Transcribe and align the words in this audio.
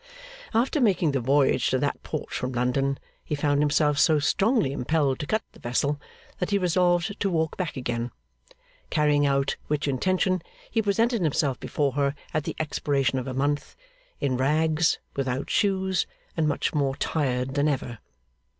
After 0.55 0.81
making 0.81 1.11
the 1.11 1.19
voyage 1.19 1.69
to 1.69 1.77
that 1.77 2.01
port 2.01 2.31
from 2.31 2.53
London, 2.53 2.97
he 3.23 3.35
found 3.35 3.59
himself 3.61 3.99
so 3.99 4.17
strongly 4.17 4.71
impelled 4.73 5.19
to 5.19 5.27
cut 5.27 5.43
the 5.51 5.59
vessel, 5.59 6.01
that 6.39 6.49
he 6.49 6.57
resolved 6.57 7.19
to 7.19 7.29
walk 7.29 7.55
back 7.55 7.77
again. 7.77 8.09
Carrying 8.89 9.27
out 9.27 9.57
which 9.67 9.87
intention, 9.87 10.41
he 10.71 10.81
presented 10.81 11.21
himself 11.21 11.59
before 11.59 11.91
her 11.91 12.15
at 12.33 12.45
the 12.45 12.55
expiration 12.59 13.19
of 13.19 13.27
a 13.27 13.35
month, 13.35 13.75
in 14.19 14.37
rags, 14.37 14.97
without 15.15 15.51
shoes, 15.51 16.07
and 16.35 16.47
much 16.47 16.73
more 16.73 16.95
tired 16.95 17.53
than 17.53 17.67
ever. 17.67 17.99